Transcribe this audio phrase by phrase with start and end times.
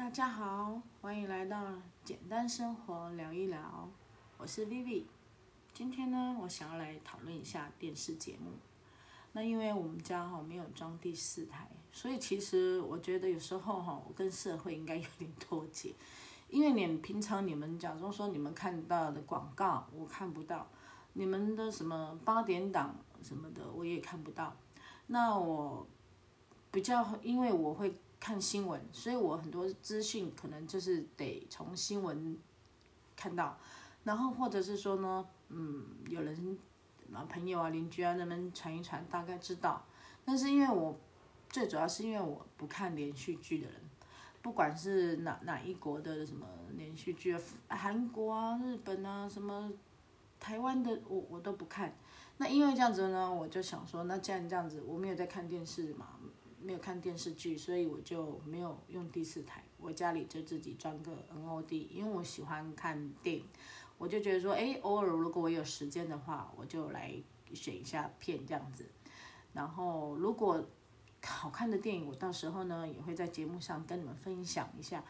[0.00, 1.74] 大家好，欢迎来到
[2.06, 3.86] 简单生活聊一聊，
[4.38, 5.04] 我是 Vivi。
[5.74, 8.52] 今天呢，我想要来讨论一下电视节目。
[9.32, 15.94] 那因为我们家哈没有装第四台，所以其实我觉得有时候哈，我跟社会应该有点脱节。
[16.48, 20.66] 因为你们平常你们假如说你们看到的广告我看不到，
[21.12, 24.56] 你们的什么八点档什么的我也看不到。
[25.08, 25.86] 那我
[26.70, 32.38] 比较因为我会看新闻，所以我很多资讯可能就是得从新闻
[33.16, 33.58] 看到，
[34.04, 36.58] 然后或者是说呢，嗯，有人
[37.12, 39.84] 啊朋友啊邻居啊那边传一传，大概知道。
[40.24, 40.96] 但是因为我
[41.48, 43.80] 最主要是因为我不看连续剧的人。
[44.42, 47.36] 不管是哪哪一国的什么连续剧
[47.68, 49.70] 啊，韩国啊、日本啊、什么
[50.38, 51.94] 台湾的，我我都不看。
[52.38, 56.18] 那因为这样子呢，我就想说，那既然这样子，我没有在看电视嘛，
[56.62, 59.64] 没有看电视剧，所以我就没有用第四台。
[59.78, 63.44] 我家里就自己装个 NOD，因为我喜欢看电影，
[63.96, 67.14] 我就觉得说，哎，偶尔如果我有时间的话，我就来
[67.54, 68.84] 选一下片这样子。
[69.52, 70.64] 然后如果
[71.24, 75.02] 好看的电影，我到时候呢也会在节目上跟你们分享一下。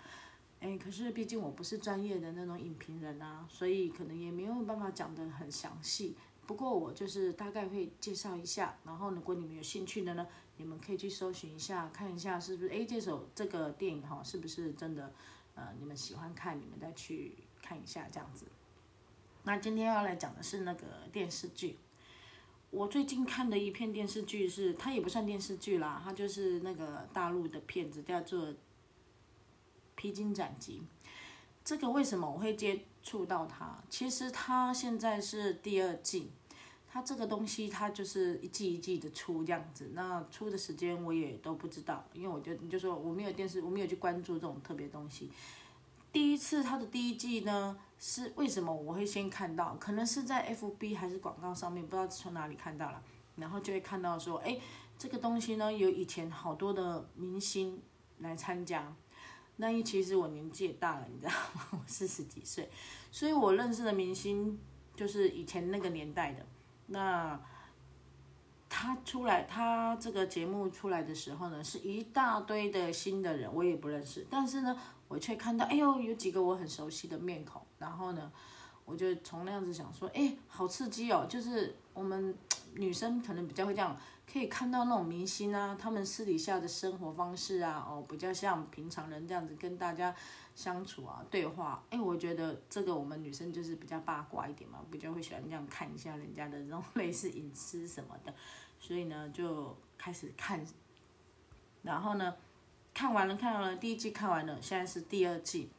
[0.60, 6.14] 哎，可是毕竟我不是专业的那种影评人啊，所以可能也没有办法讲得很详细。
[6.50, 15.12] 不过我就是大概会介绍一下，然后如果你们有兴趣的呢，你们可以去搜寻一下，看一下是不是哎这首这个电影哈是不是真的
[15.54, 18.46] 呃你们喜欢看，你们再去看一下这样子。
[19.44, 21.78] 那今天要来讲的是那个电视剧。
[22.72, 28.48] 我最近看的一片电视剧是，它也不算电视剧啦，它就是那个大陆的片子，叫做
[29.94, 30.82] 《披荆斩棘》。
[31.62, 33.80] 这个为什么我会接触到它？
[33.88, 36.32] 其实它现在是第二季，
[36.92, 45.30] 它这个东西它就是一季一季的出这样子，那出的时间我也都不知道，因为我就你就说我没有电视，我没有去关注这种特别东西。
[46.12, 49.76] 第一次它的第一季呢，是为什么我会先看到？
[49.78, 53.00] 可能是在 FB 还是广告上面，不知道从哪里看到了，
[53.36, 54.58] 然后就会看到说，哎，
[54.98, 57.80] 这个东西呢，有以前好多的明星
[58.18, 58.92] 来参加。
[59.58, 61.68] 那一其实我年纪也大了，你知道吗？
[61.70, 62.68] 我四十几岁，
[63.12, 64.58] 所以我认识的明星
[64.96, 66.44] 就是以前那个年代的。
[66.90, 67.40] 那
[68.68, 74.76] 他出来，他这个节目出来的时候呢，是一大堆的新的人，我也不认识，但是呢。
[75.10, 78.30] 我却看到，哎呦，有几个我很熟悉的面孔，然后呢，
[78.84, 81.26] 我就从那样子想说，哎，好刺激哦！
[81.28, 82.32] 就是我们
[82.76, 83.96] 女生可能比较会这样，
[84.32, 90.14] 可以看到那种明星啊，他们私底下的生活方式啊，哦，比较像平常人这样子跟大家
[90.60, 91.82] 相处啊，对话。
[91.90, 98.34] 哎，我觉得这个我们女生就是比较八卦一点嘛，比较会喜欢这样看一下人家的这种类似隐私什么的，
[98.78, 100.64] 所以呢，就开始看，
[101.82, 102.34] 然后呢。
[102.92, 105.70] 看完了，看完了，第一季看完了，现在是第二季。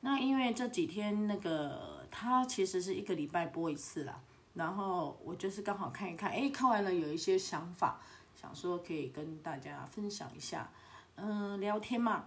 [0.00, 4.18] 那因为这几天那个它其实是一个礼拜播一次啦，
[4.54, 8.00] 然后我就是刚好看一看，哎，看完了有一些想法，
[8.40, 10.70] 想说可以跟大家分享一下，
[11.16, 12.26] 嗯，聊天嘛，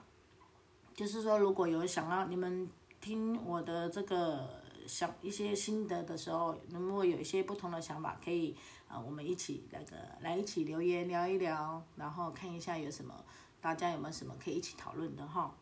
[1.00, 8.54] 就是说如果有想要你们听我的这个想一些心得的时候，如果有一些不同的想法，可以。
[8.90, 13.24] 啊，我们一起那个来一起留言聊一聊，然后看一下有什么，
[13.62, 15.56] 大家有没有什么可以一起讨论的哈。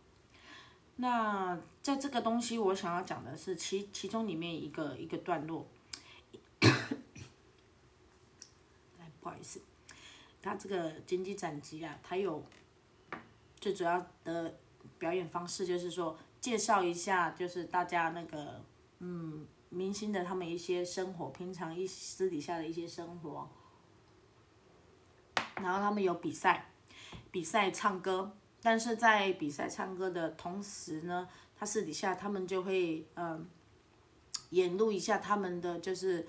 [0.96, 5.68] 那在这个东西，我想要讲的是其其中里面一个一个段落。
[8.98, 9.62] 来，不好意思，
[10.42, 12.42] 他这个披荆斩棘啊，他有
[13.60, 14.58] 最主要的
[15.00, 18.62] 表演方式，就是说介绍一下，就是大家那个
[19.00, 19.46] 嗯。
[19.70, 23.50] 明星的他们一些生活，平常一私底下的一些生活，
[25.56, 26.72] 然后他们有比赛，
[27.32, 28.32] 比赛唱歌，
[28.62, 33.46] 但是在比赛唱歌的同时呢，他私底下他们就会嗯、
[34.52, 36.26] 演录一下他们的就是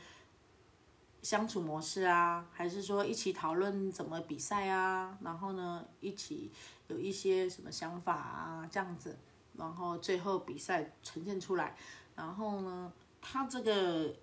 [1.22, 6.50] 相处模式啊，还是说一起讨论怎么比赛啊，然后呢一起
[6.88, 9.16] 有一些什么想法啊这样子，
[9.56, 11.76] 然后最后比赛呈现出来，
[12.14, 12.92] 然后呢。
[13.20, 14.14] 他这个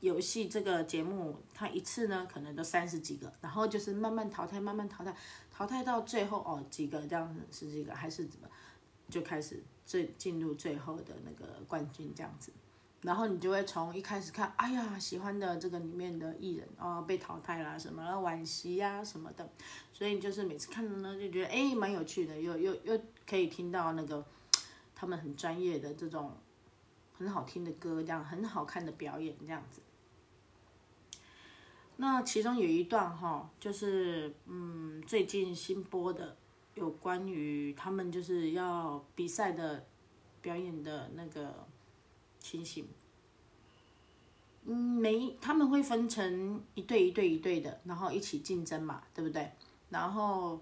[0.00, 5.16] 游戏这个节目，他一次呢可能都三十几个，然后就是慢慢淘汰，慢慢淘汰，
[5.52, 8.48] 淘汰到最后哦几个这样子十几个还是怎么，
[9.08, 12.50] 就开始最进入最后的那个冠军这样子，
[13.02, 19.50] 然后你就会从一开始看，哎呀喜欢的这个里面的艺人哦被淘汰啦什么，惋惜呀什么的，
[19.92, 24.24] 所以就是每次看呢就觉得哎蛮有趣的，又又又可以听到那个
[24.94, 26.36] 他们很专业的这种。
[27.12, 29.82] 很好听的歌，这样很好看的表演，这样子。
[31.96, 36.34] 那其中有一段哈，就是嗯，最近新播的，
[36.72, 39.84] 有关于他们就是要比赛的
[40.40, 41.68] 表演的那个
[42.40, 42.88] 情形。
[44.64, 49.50] 嗯，每他们会分成一队一队一队的，然后一起竞争嘛，对不对？
[49.88, 50.60] 然后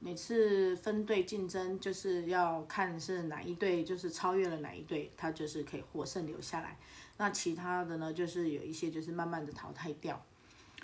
[0.00, 6.78] 每次分队竞争就是要看是哪一队就是超越了哪一队，他就是可以获胜留下来。
[7.16, 10.20] 那其他的呢，就是有一些就是慢慢的淘汰掉。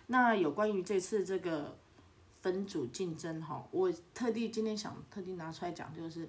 [0.06, 1.76] 那有关于这次这个
[2.40, 6.28] 分组竞争哈，我特地今天想特地拿出来讲，就是。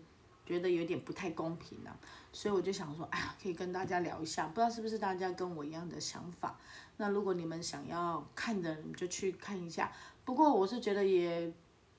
[0.50, 1.96] 觉得有点不太公平啊，
[2.34, 6.58] 所以我就想说，哎呀，可以跟大家聊一下，不知道是不是大家跟我一样的想法。
[6.98, 9.92] 那如果你们想要看的，你就去看一下。
[10.26, 11.54] 不过我是觉得也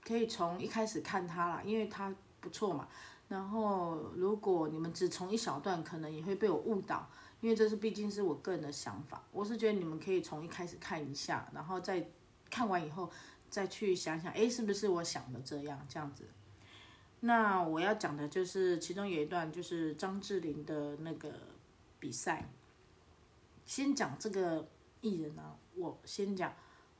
[0.04, 2.88] 可以从一开始看它啦，因为它不错嘛。
[3.28, 7.08] 然后如果你们只从一小段，可能也会被我误导，
[7.40, 9.22] 因为这是毕竟是我个人的想法。
[9.30, 12.04] 我是觉得你们可以从一开始看一下，然后再
[12.50, 13.08] 看完以后
[13.48, 16.24] 再去想想，哎，是不是我想的这样这样子。
[17.20, 21.32] 那我要讲的就是其中有一段，就是张智霖的那个
[21.98, 22.48] 比赛。
[23.66, 24.66] 先讲这个
[25.00, 26.52] 艺人呢，我先讲，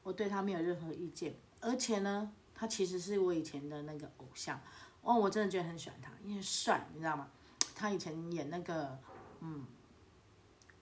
[0.02, 4.60] 我对他没有任何意见，而且呢，他其实是我以前的那个偶像，
[5.02, 7.28] 哦，我真的觉得很喜欢他，因为帅，你知道吗？
[7.74, 8.98] 他以前演那个，
[9.40, 9.66] 嗯，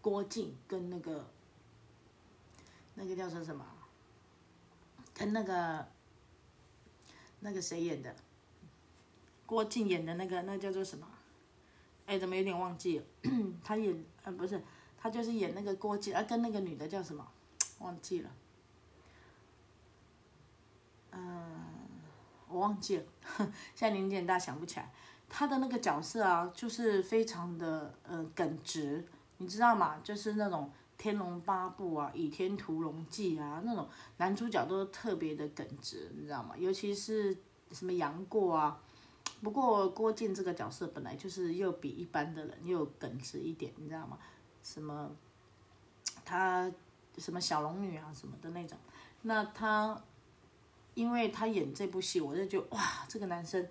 [0.01, 1.31] 郭靖跟那个，
[2.95, 3.65] 那个叫做什么？
[5.15, 5.89] 跟那个，
[7.41, 8.15] 那个谁演的？
[9.49, 11.09] 郭靖演的那个，那叫做什么？
[12.05, 13.05] 哎，怎么有点忘记了？
[13.65, 14.63] 他演，呃，不是，
[14.99, 17.27] 他就是演那个郭靖，啊，跟那个女的叫什么？
[17.79, 18.31] 忘记了。
[21.13, 21.65] 嗯，
[22.47, 23.05] 我忘记了，
[23.75, 24.93] 现在年纪很大，想不起来。
[25.31, 29.07] 他的那个角色啊，就是非常的呃耿直，
[29.39, 29.99] 你知道吗？
[30.05, 30.71] 就是那种
[31.03, 36.55] 《天龙八部》啊，《倚天屠龙记》啊，那种男主角都特别的耿直，你知道吗？
[36.59, 37.35] 尤其是
[37.73, 38.83] 什么杨过啊。
[39.41, 44.19] 不过郭靖这个角色本来就是又比一般的人又耿直一点，你知道吗？
[44.63, 45.11] 什么
[46.25, 46.71] 他
[47.19, 48.77] 什么小龙女啊什么的那种，
[49.23, 50.03] 那他
[50.95, 53.65] 因为他演这部戏，我就觉得哇，这个男生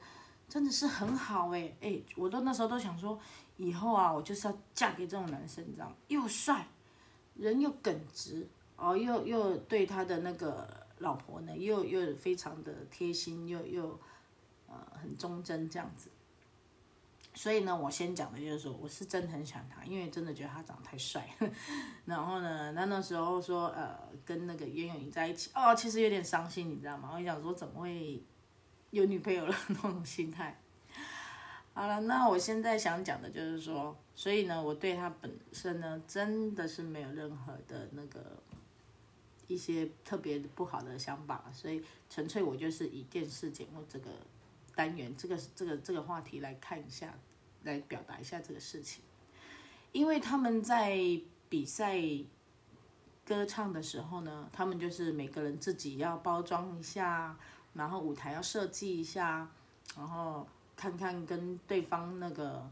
[0.48, 3.20] 真的是很好哎哎，我都那时候都想说，
[3.58, 5.96] 以后啊我就是要嫁给这种男生，你知道吗？
[6.08, 6.66] 又帅，
[7.36, 8.48] 人又耿直
[8.78, 10.66] 哦，又又对他的那个
[11.00, 14.00] 老婆呢，又又非常的贴心，又又。
[15.02, 16.10] 很忠贞这样子，
[17.34, 21.30] 所以呢，我先讲的就是说，我是真的很喜欢他，因为真的觉得他长得太帅。
[22.06, 23.96] 然后呢，那那时候说，呃，
[24.26, 27.12] 跟那个袁咏仪在一起，哦，其实有点伤心，你知道吗？
[27.14, 28.24] 我想说，怎么会
[28.90, 30.60] 有女朋友了那种心态。
[31.76, 38.42] 好了，那我现在想讲的就是说，所以呢，我对他本身呢，真的是没有任何的那个
[39.46, 44.10] 一些特别不好的想法，所以纯粹我就是以电视节目这个。
[44.78, 47.12] 单元这个这个这个话题来看一下，
[47.64, 49.04] 来表达一下这个事情，
[49.92, 50.96] 因为他们在
[51.50, 52.00] 比赛
[53.26, 57.36] 歌唱的时候呢，他们就是每个人自己要包装一下，
[57.74, 59.50] 然后舞台要设计一下，
[59.98, 62.70] 然后看看跟对方那个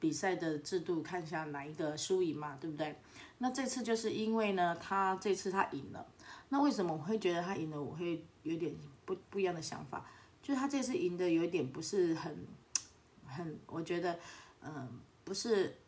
[0.00, 2.98] 比赛的制度，看一下哪一个输赢嘛，对不对？
[3.38, 6.04] 那这次就是因为呢，他这次他赢了，
[6.48, 7.80] 那为什么我会觉得他赢了？
[7.80, 10.04] 我会有点不不一样的想法。
[10.42, 12.46] 就他这次赢的有一点不是很，
[13.24, 14.18] 很，我觉得，
[14.60, 14.88] 嗯，
[15.22, 15.78] 不是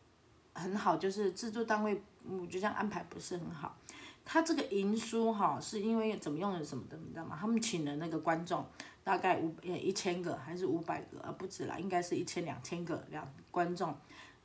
[0.53, 3.77] 很好，就是制作单位，我觉得这样安排不是很好。
[4.23, 7.37] 他这个赢输哈，是因为怎么用的什么的，你知道吗？
[7.39, 8.65] 他们请了那个观众，
[9.03, 13.95] 大概五呃一千个还是五百个啊，不止啦，应该是一千两千个两观众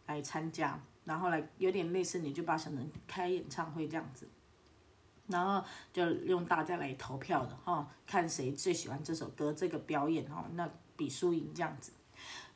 [0.07, 4.29] 来参加，然后来有点类似你就把想成开演唱会这样子。
[5.31, 11.93] 然后就用大家来投票的哈，看谁最喜欢这首歌，这个表演哈，那比输赢这样子。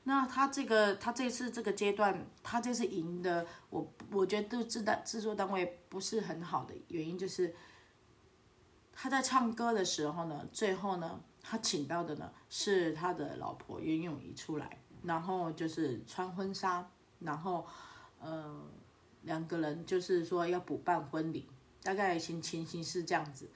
[0.06, 7.54] 那他这个他这次这个阶段，他这次赢的，我我觉得制单制作单位不是很好的原因就是，
[8.92, 16.86] 他在唱歌的时候呢，最后呢，他请到的呢是他的老婆袁咏仪出来，然后就是穿婚纱，
[17.20, 17.66] 然后
[18.20, 18.62] 呃
[19.22, 21.48] 两个人就是说要补办婚礼。
[21.84, 23.48] 大概情情形是这样子，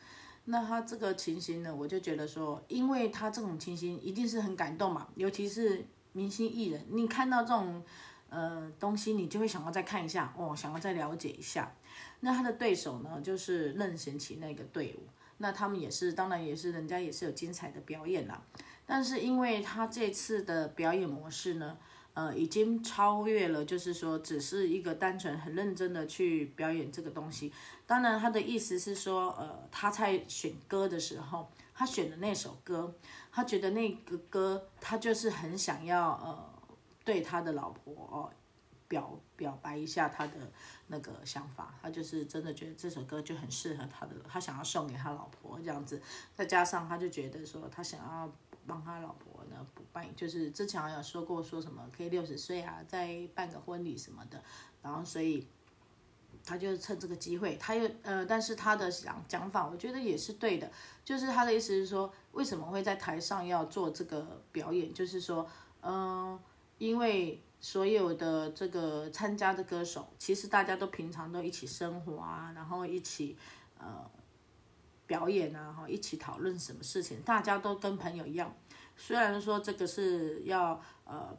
[0.44, 7.82] 那他这个情形呢，我就觉得说，因为他这种情形一定是很感动嘛，尤其是明星艺人，你看到这种
[8.28, 11.74] 呃东西，你就会想要再看一下哦，想要再了解一下。
[12.20, 15.08] 那他的对手呢，就是任贤齐那个队伍，
[15.38, 18.42] 那他们也是，当然也是人家也是有精彩的表演啦，
[18.84, 21.78] 但是因为他这次的表演模式呢。
[22.18, 27.52] 呃，已经超越了，就是说，只是一个单纯很认真的去表演这个东西。
[27.86, 32.92] 当然，他的意思是说，呃，他在选歌的时候，他选的那首歌，
[33.30, 36.52] 他觉得那个歌他就是很想要呃
[37.04, 38.28] 对他的老婆哦
[38.88, 40.50] 表表白一下他的
[40.88, 46.02] 那个想法，他就是真的觉得这首歌就很适合他的，他想要送给他老婆这样子，
[46.34, 48.32] 再加上他就觉得说他想要
[48.66, 54.42] 帮他老婆呢补办，就是之前好像有说过说什么可以六十岁啊再办个婚礼什么的，
[54.82, 55.46] 然后所以。
[56.44, 60.70] 他就趁这个机会，他又呃，但是他的讲讲法，我觉得也是对的，
[61.04, 64.94] 就是他的意思是说，为什么会在台上要做这个表演？
[64.94, 65.46] 就是说，
[65.82, 66.38] 嗯、
[66.78, 73.36] 因为所有的这个参加的歌手，其实大家都平常都一起生活啊，然后一起
[73.78, 74.10] 呃
[75.06, 78.54] 表演啊，哈，一起讨论什么事情，大家都跟朋友一样。
[78.96, 81.36] 虽然说这个是要呃。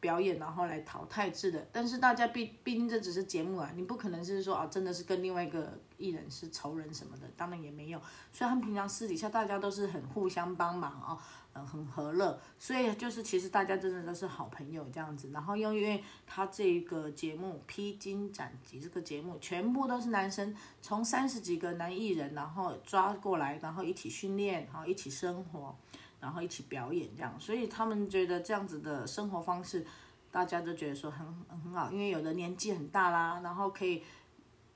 [0.00, 7.98] 表演然后来淘汰制的，但是大家毕毕竟这只是节目啊，你不可能是说啊，真的是跟另外一个艺人是仇人什么的，当然也没有。
[8.32, 11.18] 所以他们平常私底下大家都是很互相帮忙啊，
[11.54, 12.38] 嗯，很和乐。
[12.58, 15.30] 所以就是其实大家真的都是好朋友这样子。
[15.32, 25.76] 然后又因为他这个节目《披荆斩棘》这个节目全部都是男生，从三十几个男艺人然后抓过来，然后一起训练，然后一起生活。
[26.20, 29.86] 然后一起表演这样，所以他们觉得这样子的生活方式，
[30.32, 34.02] 大家都觉得说很很好，因为有的年纪很大啦，然后可以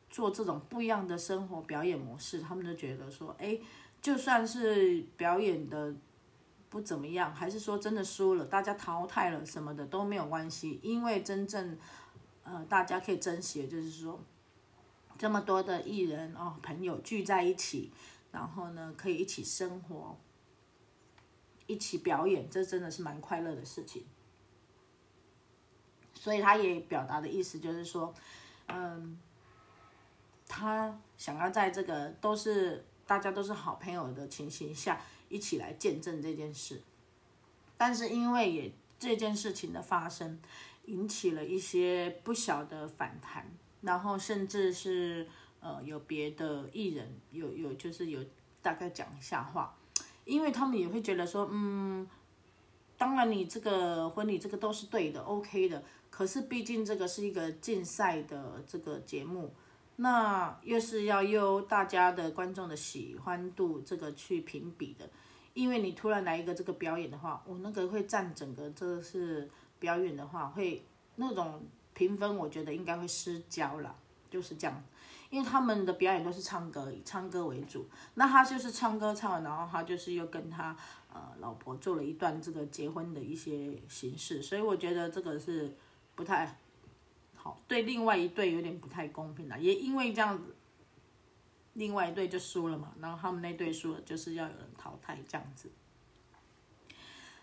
[0.08, 3.58] 做这种不一样的生活表演模式，他们就觉得说，哎，
[4.00, 5.92] 就算是表演的
[6.72, 11.76] 不怎么样，还是说真的输了，大家淘汰了什么的都没有关系，因为真正
[12.44, 14.18] 呃大家可以珍惜就是说，
[15.18, 17.92] 这么多的艺人哦朋友聚在一起，
[18.30, 20.16] 然后呢可以一起生活。
[21.66, 24.04] 一起表演，这真的是蛮快乐的事情。
[26.14, 28.12] 所以他也表达的意思就是说，
[28.66, 29.18] 嗯，
[30.48, 35.00] 他想要在这个都是大家都是好朋友的情形下，
[35.32, 36.80] 一起来见证这件事。
[37.76, 40.38] 但是因为也这件事情的发生，
[40.84, 45.26] 引起了一些不小的反弹，然后甚至是
[45.60, 48.24] 呃有别的艺人有有就是有
[48.60, 49.76] 大概讲一下话。
[50.24, 52.08] 因为他们也会觉得说，嗯，
[52.96, 55.82] 当然你这个婚礼这个都是对的，OK 的。
[56.10, 59.52] 可是毕竟这个是一个竞赛的这个节目，
[60.02, 65.08] 那又是要由大家的观众的喜欢度这个去评比的。
[65.54, 70.84] 因为你突然来一个这个表演的话，我那个会占整个这是表演的话，会
[71.16, 71.62] 那种
[71.94, 73.94] 评分，我觉得应该会失焦了，
[74.30, 74.82] 就是这样。
[75.28, 77.86] 因为他们的表演都是唱歌，以唱歌为主。
[78.14, 80.76] 那他就是唱歌唱完，然后他就是又跟他
[81.12, 85.74] 呃老婆做了一段这个结婚的一些形式，所以我觉得这个是
[86.14, 86.58] 不太
[87.42, 89.58] 好，对另外一队有点不太公平了。
[89.58, 90.54] 也因为这样子，
[91.72, 95.68] 另外一队就输了嘛，然后他们那队输了，就是要有人淘汰这样子。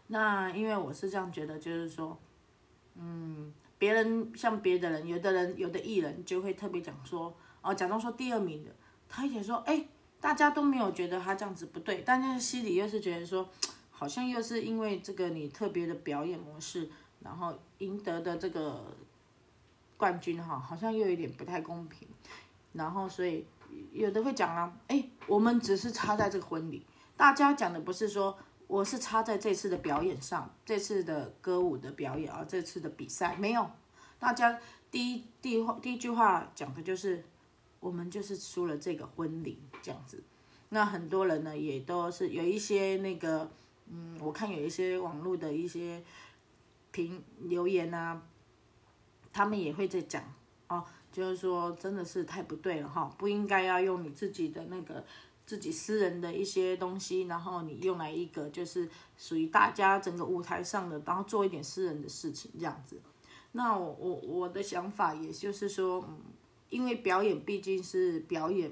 [0.07, 2.17] 那因为我是这样觉得，就是说，
[2.95, 7.35] 嗯，别人像别的人，有的人有的艺人就会特别讲说。
[7.61, 8.73] 哦，假装说第二名的，
[9.09, 9.85] 他也说，哎，
[10.21, 13.49] 大家都没有觉得他这样子不对，但是心里又是觉得说，
[13.91, 16.89] 好像又是因为这个你特别的表演模式，
[17.19, 18.95] 然后赢得的这个
[19.99, 22.07] 冠军哈，好像又有点不太公平，
[22.73, 23.45] 然后所以
[23.91, 26.83] 有的会讲啊，哎，我们只是差在这个婚礼，
[27.15, 33.69] 大家讲的不是说我是差在这次的表演上，这次的歌舞的表演啊，这次的比赛没有，
[34.17, 34.57] 大家
[34.89, 37.23] 第一第一第一句话讲的就是。
[37.81, 40.21] 我们就是输了这个婚礼这样子，
[40.67, 43.49] 那很多人呢也都是有一些那个，
[43.87, 46.03] 嗯，我看有一些网络的一些
[46.91, 48.21] 评留言啊，
[49.31, 50.24] 他们也会在讲
[50.67, 55.03] 哦，就是说真的是太不对了哈，不应该要用你自己的那个
[55.45, 63.00] 自己私人的一些东西，然后你用来一个就是属于大家整个舞台上的，然后做一点私人的事情这样子。
[63.53, 66.19] 那我我我的想法也就是说，嗯。
[66.69, 68.71] 因为表演毕竟是表演，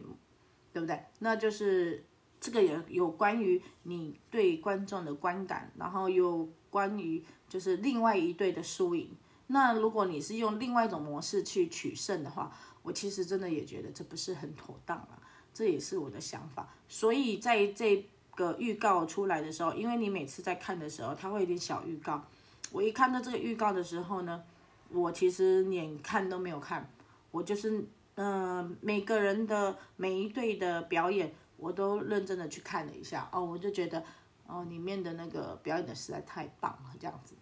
[0.72, 1.04] 对不对？
[1.18, 2.06] 那就是
[2.40, 9.10] 这个也有关于你对观众的观感，然后有关于就是另外一队的输赢。
[9.48, 12.52] 那如果你是用另外一种模式去取胜的话，
[12.84, 15.20] 我其实真的也觉得这不是很妥当了。
[15.54, 16.68] 这也是我的想法。
[16.88, 22.24] 所以在这个预告出来的时候，因为你每次在看的时候，它会有点小预告。
[22.72, 24.44] 我一看到这个预告的时候呢，
[24.90, 26.88] 我其实连看都没有看。
[27.32, 27.86] 我就是，
[28.16, 34.04] 嗯、每个人的每一队的表演，我都认真的去看了一下哦，我就觉得，
[34.46, 37.34] 哦，里面的那个表演的实在太棒了，这样子。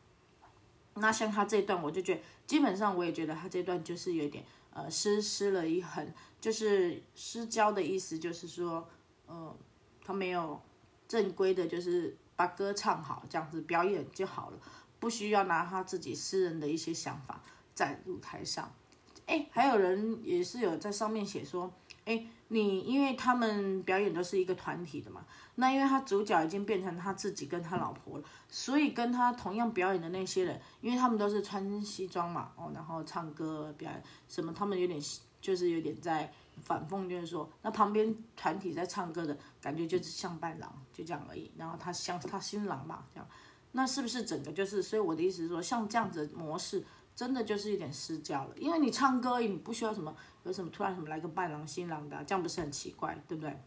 [0.96, 8.88] 那像他这段，我就觉得，基本上我也觉得他这段就是有点，呃，失失了一痕，就是失焦的意思，就是说，
[9.26, 9.56] 呃，
[10.04, 10.62] 他没有
[11.08, 14.60] 正规的，就是把歌唱好，这样子表演就好了，
[15.00, 17.42] 不需要拿他自己私人的一些想法
[17.74, 18.74] 在舞台上。
[19.26, 21.74] 哎，还有人也是有在上面写说，
[22.06, 35.02] 哎，你因为他们表演都是一个团体的嘛，那因为他主角已经变成他自己跟他老婆了，所以跟他同样表演的那些人，因为他们都是穿西装嘛，哦，然后唱歌表演什么，他们有点
[35.42, 36.32] 就是有点在
[36.62, 43.28] 反讽，就是说，那旁边团体在唱歌的感觉就是像伴郎，就这样而已，然后他像他新郎嘛，这样，
[43.72, 44.84] 那是不是整个就是？
[44.84, 46.86] 所以我的意思是说，像这样子的模式。
[47.16, 53.58] 真的就是有点失焦了，因为你唱歌，你不需要什么，有什么突然什么来个伴郎新郎的，这样不是很奇怪，对不对？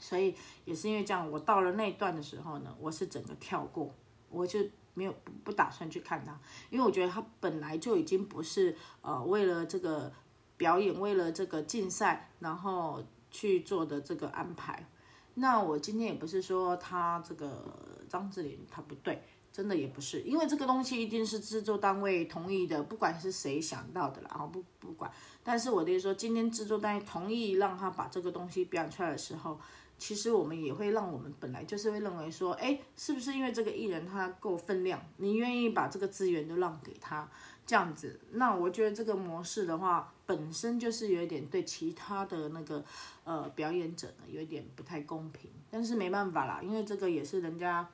[0.00, 3.94] 所以也是因为这样，我到了那一段的时候呢，我是整个跳过，
[4.28, 4.58] 我就
[4.94, 6.36] 没有不不打算去看他，
[6.70, 10.12] 因为我觉得他本来就已经不是呃为了这个
[10.56, 14.88] 表演，为了这个竞赛，然后去做的这个安排。
[15.34, 19.22] 那我今天也不是说他这个张智霖他不对。
[19.52, 25.10] 真的也不是，因为这个东西一定是制作单位同意的，不管是谁想到的啦，然后不不管。
[25.42, 29.58] 但是我的意思说，今天制作单位同意让他把这个东西表演出来的时候，
[29.98, 37.28] 其实我们也会让我们本来就是会认为说，哎，是不是因为这个艺人他够分量，你愿意把这个资源都让给他
[37.66, 38.20] 这样子？
[38.32, 42.84] 那我觉得这个模式的话，本身就是有点对其他的那个
[43.24, 45.50] 呃表演者呢有点不太公平。
[45.70, 47.88] 但是没办法啦，因为这个也是人家。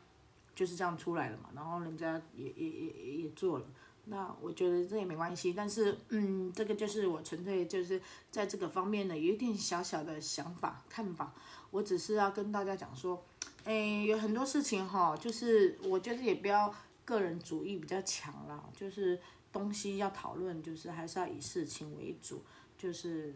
[0.57, 3.67] 就是这样出来了嘛，然后人家也也也也做了，
[4.07, 5.53] 那我觉得这也没关系。
[5.53, 11.35] 但是，嗯，这个就是我纯粹就是在这个方面呢，有一点小小的想法看法。
[11.71, 13.23] 我只是要跟大家讲说，
[13.65, 16.73] 哎，有很多事情哈，就是我觉得也不要
[17.05, 19.21] 个人主义比较强啦，就是
[19.53, 22.43] 东西要讨论，就是还是要以事情为主。
[22.79, 23.35] 就是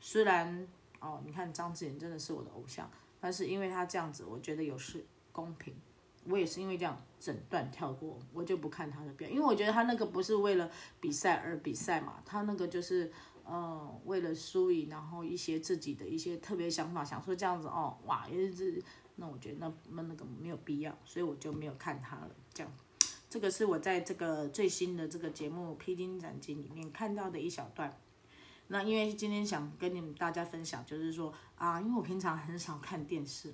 [0.00, 0.68] 虽然
[1.00, 2.88] 哦，你看张智霖真的是我的偶像，
[3.20, 5.04] 但是因为他这样子，我觉得有事。
[5.32, 5.74] 公平，
[6.26, 13.10] 我也是因为这样整段跳过，我就不看他的表，因为我觉得他那个不是为了比赛而比赛嘛，他那个就是，
[13.44, 18.82] 呃，为了输赢，然后一些自己的一些特别想法，想说这样子哦，哇，也是，
[19.16, 22.30] 那我觉得那那那个没有必要，所以我就没有看他了。
[22.52, 22.72] 这样，
[23.28, 27.98] 这个是我在这个最新的这个节目《披荆斩棘》里面看到的一小段。
[28.68, 33.52] 那因为今天想跟你们大家分享，就是说啊，因为我平常很少看电视。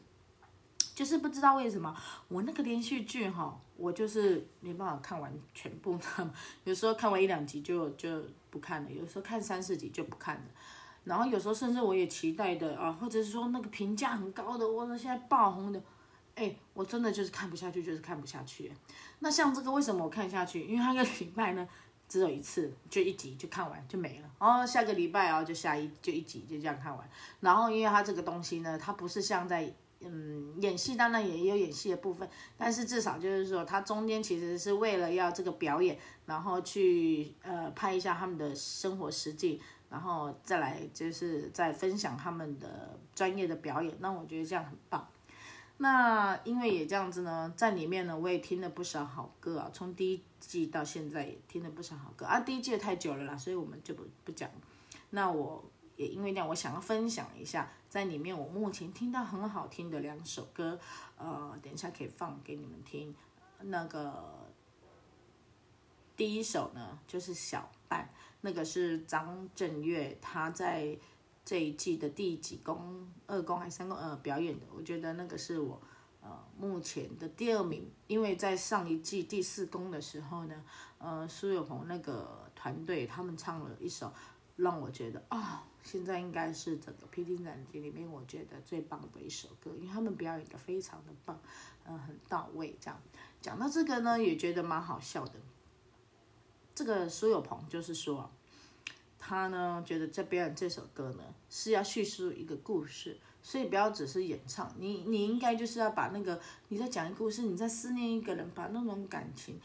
[0.98, 6.30] 就是不知道为什么我那个连续剧哈，我就是没办法看完全部的，
[6.64, 10.42] 有时候看完一两集就就不看了，有时候看三四集就不看了，
[11.04, 15.80] 然后有时候甚至我也期待的啊，或者是说那个评价很高的，我说现在爆红的，
[16.34, 18.72] 哎，我真的就是看不下去，就是看不下去。
[19.20, 20.64] 那像这个为什么我看下去？
[20.64, 21.68] 因为它个礼拜呢
[22.08, 27.08] 只有一次，就一集就看完就没了，然后下个礼拜哦就下一就一集就这样看完，
[27.38, 29.72] 然后因为它这个东西呢，它不是像在。
[30.00, 43.92] 嗯，演戏当然也有演戏的部分，但是至少就是说，他中间其实是为了要这个表演，然后去呃拍一下他们的生活实际，然后再来就是再分享他们的专业的表演。
[43.98, 45.08] 那我觉得这样很棒。
[45.78, 52.38] 那因为也这样子呢，在里面呢，我也听了不少好歌啊，从第一季到现在也听了不少好歌啊。
[52.38, 54.48] 第一季太久了啦，所以我们就不不讲。
[55.11, 55.64] 那我。
[55.98, 60.78] 也因为这样，我想要分享一下，在里面我目前听到很好听的两首歌，
[61.16, 63.12] 呃，等一下可以放给你们听。
[63.62, 64.48] 那个
[66.16, 68.08] 第一首呢，就是小半，
[68.42, 70.96] 那个是张震岳他在
[71.44, 75.82] 这一季的第几公二公还是三公呃表演的，我觉得那个是我
[76.22, 80.64] 呃目前的第二名，因为在上一季第四公的时候呢，
[80.98, 84.12] 呃苏有朋那个团队他们唱了一首。
[84.58, 91.40] 让我觉得啊、现在应该是整个《披荆斩棘》里面我觉得最棒的一首歌，因为他们表演的非常的棒，
[91.87, 92.77] 嗯、很到位。
[92.79, 93.01] 这样
[93.40, 95.33] 讲到这个呢，也觉得蛮好笑的。
[96.74, 98.31] 这个苏有朋就是说，
[99.18, 109.59] 他呢觉得在表演这首歌呢是要叙述一个故事，所以不要只是演唱，你你应该就是要把那个你在讲一个故事，你在思念一个人，把那种感情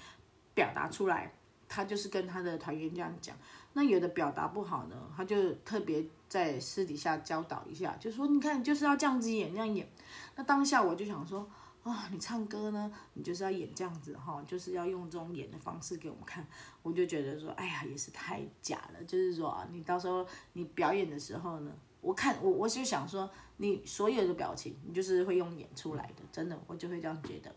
[0.54, 1.34] 表达出来。
[1.74, 3.36] 他就是跟他的团员这样讲。
[3.74, 9.90] 那有的表达不好呢，他就特别在私底下教导一下，就说你看，就是要这样子演，这样演。
[10.36, 11.40] 那当下我就想说，
[11.82, 16.46] 啊、哦，你唱歌呢，你就是要演这样子哈，就是要用这种演的方式给我们看。
[16.84, 19.04] 我就觉得说，哎呀，也是太假了。
[19.06, 27.52] 就是说啊，你到时候你表演的时候呢，我看我我就想说，你所有的表情，你就是会用演出来的，真的，我就会这样觉得。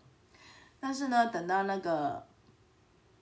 [0.80, 2.26] 但是呢，等到那个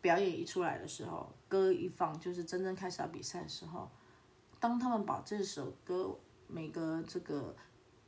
[0.04, 1.32] 表演一出来的时候。
[1.48, 3.88] 歌一放，就是真正开始要比赛的时候，
[4.58, 7.54] 当他们把这首歌每个这个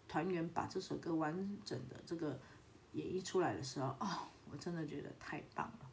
[0.08, 2.40] 团员把这首歌完整的这个
[2.92, 5.90] 演绎出来的时候， 哦，我真的觉得太棒了。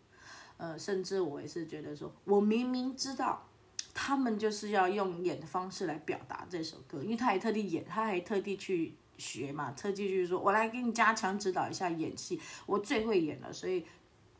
[0.58, 3.48] 呃，甚至我也是觉得说，我明明知道
[3.94, 13.86] 他们就是要用演的方式来表达这首歌，因为他还特地演，他还特地去学嘛，特地去说，我来给你加强指导一下演戏，我最会演了，所以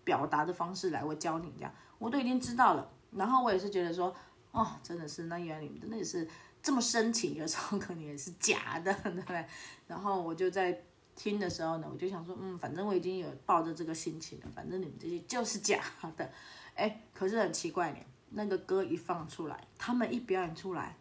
[0.04, 2.92] 表达的方式来，我教你这样，我都已经知道了。
[3.12, 4.14] 然后我也是觉得说，
[4.52, 6.28] 哦，真的是，那原来你们真的是
[6.62, 9.46] 这么深情，有时候可能也是假的，对不对？
[9.88, 10.84] 然后我就在
[11.16, 15.84] 听的时候呢，我就想说，嗯，反正我已经有抱着这个心情了，反正你们这些就是假
[16.18, 16.32] 的，
[16.74, 18.00] 哎，可是很奇怪呢，
[18.32, 20.98] 那个歌一放出来，他们一表演出来，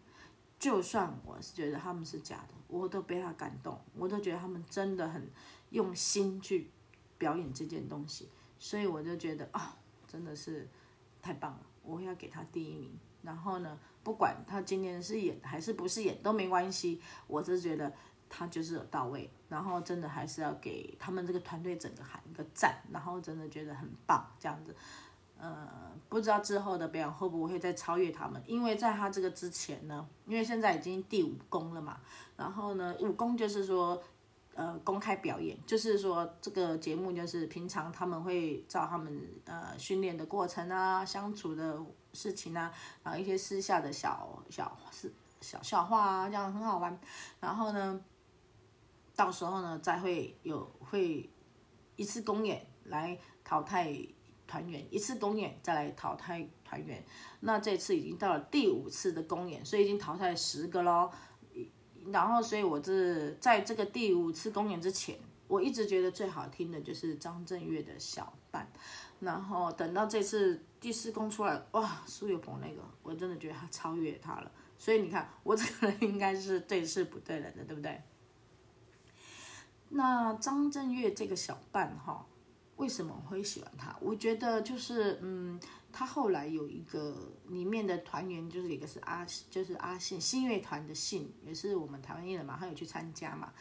[0.59, 5.27] 就算我是觉得他们是假的，我都被他感动，我都觉得他们真的很
[5.71, 6.71] 用心去
[7.17, 8.29] 表演这件东西，
[8.63, 9.67] 所以我就觉得啊、哦，
[10.07, 10.69] 真的是
[11.21, 11.61] 太棒了。
[11.83, 17.93] 我要给他第一名，然后呢，不管他今天是演还是不是演都没关系，我是觉得
[18.31, 24.77] 他就是有到位，然后真的还是要给他们这个团队整个喊一个赞，然后真的觉得很棒这样子，
[25.37, 25.69] 呃，
[26.09, 31.99] 不知道之后的表演会不会再超越他们，因为在他这个之前呢，因为现在已经第五公了嘛，
[32.37, 34.01] 然后呢，五公就是说。
[34.55, 41.81] 呃，公开表演就是说，这个节目就是平常他们会照他们呃训练的过程啊，相处的
[42.13, 42.71] 事情啊，
[43.03, 45.11] 然后一些私下的小小事、
[45.41, 47.01] 小笑话啊，这样很好玩。
[47.41, 47.99] 然后呢，
[49.17, 51.31] 到时候呢，再会有会
[51.97, 53.91] 一次公演来淘汰
[54.47, 57.03] 团员，一次公演再来淘汰团员。
[57.41, 61.11] 那这次已经到了第五次的公演，所以已经淘汰十个喽。
[62.11, 68.67] 然后，所以我是在这个第五次公演之前，我一直觉得最好听的就是张震岳的小半。
[69.21, 74.51] 然后等到这次第四公出来，哇，苏有朋那个，我真的觉得他超越他了。
[74.77, 78.03] 所以你看，我这个人应该是对事不对人的，对不对？
[79.91, 82.27] 那张震岳这个小半哈，
[82.77, 83.97] 为什么会喜欢他？
[84.01, 85.61] 我觉得就是嗯。
[85.93, 93.53] 他后来有一个里面的团员，就是一个是阿，就是阿信，信乐团的信，也是我们台湾艺人嘛，他有去参加嘛。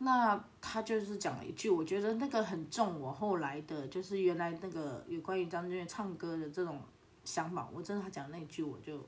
[0.00, 6.80] 那他就是讲了一句，我觉得那个很重我后来的，就是原来那个有关于张震岳唱歌的这种
[7.24, 9.04] 想法，我真的他讲那句我就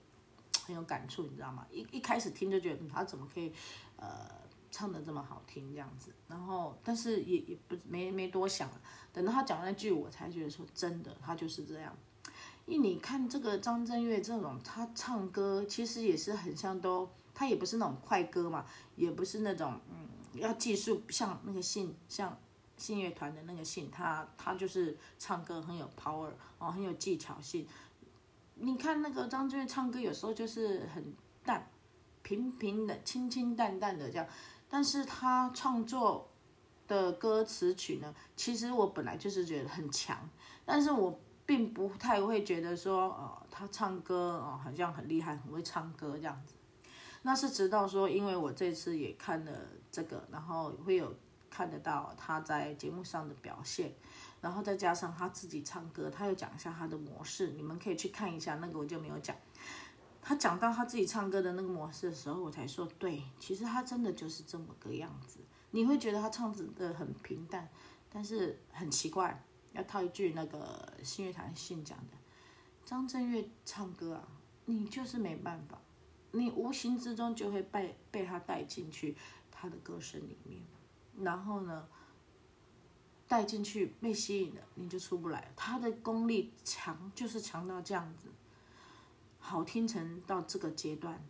[0.64, 1.66] 很有感触，你知道吗？
[1.70, 3.52] 一一开始听就觉得，他怎么可以
[3.96, 4.28] 呃
[4.72, 8.68] 唱的这么好听这样子，然后但是也也不没没多想，
[9.12, 11.96] 等到他讲那句，我才觉得说真的，他就是这样。
[12.70, 22.38] 因为你看这个张震岳这种，他唱歌其实也是很像都，他也不是那种快歌嘛，也不是那种嗯要技术像那个信像
[22.76, 26.30] 信乐团的那个信，他他就是唱歌很有 power
[26.61, 27.66] 哦，很有技巧性。
[28.54, 31.68] 你看那个张震岳唱歌有时候就是很淡，
[32.22, 34.24] 平平的、清清淡淡的这样，
[34.68, 36.30] 但是他创作
[36.87, 40.30] 的歌词曲呢，其实我本来就是觉得很强，
[40.64, 41.18] 但是我。
[41.51, 46.55] 并不太会觉得说，呃，他唱歌哦，好像很厉害，很会唱歌这样子。
[47.23, 49.51] 那是直到说，因为我这次也看了
[49.91, 51.13] 这个，然后会有
[51.51, 53.93] 看得到他在节目上的表现，
[54.41, 59.35] 然后再加上他自己唱歌，他又讲一下他的模式，你们可以去看一下那个，我就没有讲。
[60.23, 65.41] 他讲到他自己唱歌的那个模式的时候，我才说，对，其实他真的就是这么个样子。
[65.73, 67.69] 你会觉得他唱的很平淡，
[68.09, 69.43] 但是很奇怪。
[69.72, 72.16] 要套一句那个信乐团信讲的，
[72.85, 74.28] 张震岳唱歌啊，
[74.64, 75.80] 你就是没办法，
[76.33, 79.16] 你无形之中就会被被他带进去
[79.50, 80.61] 他的歌声里面，
[81.18, 81.88] 然后呢，
[83.28, 85.52] 带进去被吸引了，你就出不来。
[85.54, 88.28] 他的功力强，就是强到这样子，
[89.38, 91.24] 好听成到这个阶段，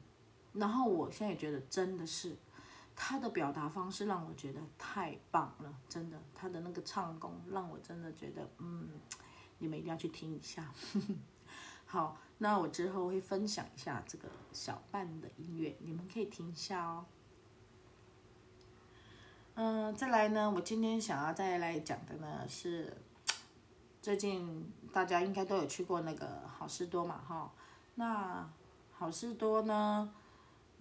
[0.55, 2.37] 然后我现在也觉得真的是。
[3.03, 8.91] 他的表达方式让我觉得太棒了，真的，他的那个唱功让我真的觉得，嗯，
[9.59, 10.71] 你们一定要去听一下。
[11.87, 17.07] 好，那我之后会分享一下这个小半的音乐，你们可以听一下哦。
[19.55, 22.95] 嗯，再来呢，我今天想要再来讲的呢是，
[24.03, 27.51] 最近大家应该都有去过那个好市多嘛，哈，
[27.95, 28.47] 那
[28.93, 30.13] 好市多呢，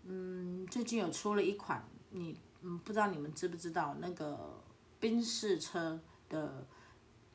[0.03, 1.81] 嗯，最近有出了一款。
[2.09, 4.61] 你嗯，不知道你们知不知道那个
[4.99, 6.65] 宾士车的，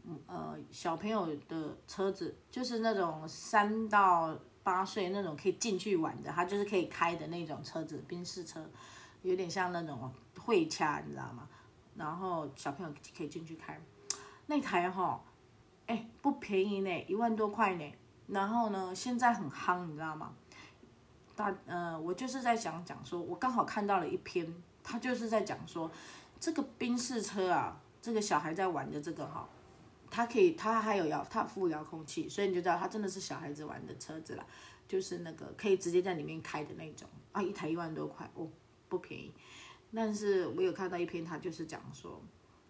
[0.04, 8.68] 嗯呃，小朋友的车子，就是那种三到八岁那种可以进去玩的，它就是可以开的那种车子，宾士车，
[9.22, 11.48] 有点像那种会掐，你知道吗？
[11.96, 13.80] 然后小朋友可以进去开，
[14.46, 15.22] 那台哈，
[15.86, 17.94] 哎，不便宜呢，一万多块呢。
[18.26, 20.34] 然后呢，现在很夯，你知道吗？
[21.34, 24.54] 大呃，我就是在想讲说，我刚好看到了一篇。
[24.86, 25.90] 他就是在讲说，
[26.38, 29.48] 这个宾士车啊，这个小孩在玩的这个哈，
[30.10, 34.44] 他可以，他还有遥，他附遥控器，所以你就知道他真的是小孩子玩的车子啦，
[34.86, 38.46] 就是那个可以直接在里面开的那种啊，一台一万多块哦，
[38.90, 39.32] 不便宜。
[39.94, 42.20] 但是我有看到一篇，他就是讲说，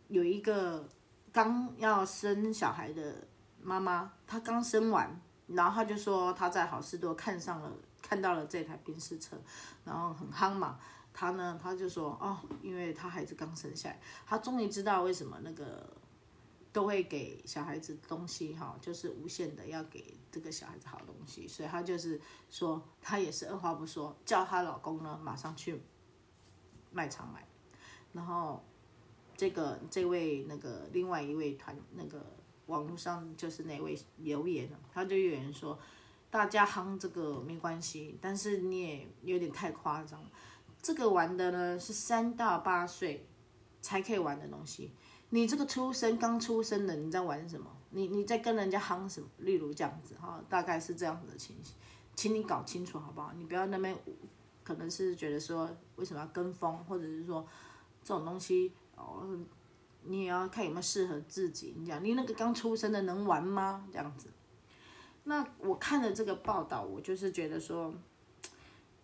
[0.07, 0.89] 有一个
[1.33, 3.27] 刚要生小孩的
[3.61, 7.73] 妈妈，她刚生完，然后她就说她在好市多看上了，
[8.07, 9.35] 看到了这台宾士车，
[9.85, 10.79] 然后很夯嘛。
[11.15, 15.89] 她呢，她就说哦，因为她孩子刚生下来，她终于知道为什么那个
[16.73, 25.81] 都会给小孩子东西哈，就是无限的要给这个小孩子好东西，所以她就是说，她也是二话不说，叫她老公呢马上去。
[26.97, 27.45] 卖场买，
[28.13, 28.65] 然后
[29.37, 32.25] 这个这位那个另外一位团那个
[32.67, 35.77] 网络上就是那位留言，他就有人说，
[36.35, 40.21] 大家夯这个没关系，但是你也有点太夸张。
[40.83, 43.25] 这个玩的呢是三到八岁
[43.81, 44.91] 才可以玩的东西，
[45.31, 47.71] 你这个出生刚出生的你在玩什么？
[47.91, 49.29] 你你在跟人家夯什么？
[49.39, 51.77] 例如这样子哈，大概是这样子的情形，
[52.17, 53.33] 请你搞清楚好不好？
[53.37, 53.97] 你不要那边。
[54.65, 57.47] 可能是觉得说，为什么要跟风，或者是说
[58.03, 59.39] 这种东西哦，
[60.03, 61.75] 你也要看有没有适合自己。
[61.79, 63.87] 你讲你那个刚出生的能玩吗？
[63.93, 64.29] 这样子。
[65.25, 67.93] 那我看了这个报道，我就是觉得说，